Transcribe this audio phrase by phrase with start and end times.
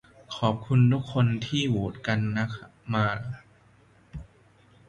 [0.37, 3.07] ขอบคุณทุกคนครับ ที่โหวตก้นเข้ามา